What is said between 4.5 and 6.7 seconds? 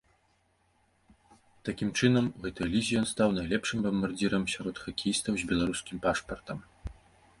сярод хакеістаў з беларускім пашпартам.